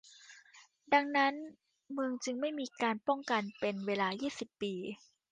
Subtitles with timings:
[0.93, 1.33] ดังนั้น
[1.93, 4.73] เมืองจึงไม่มีการป้องกันเป็นเวลายี่สิบปี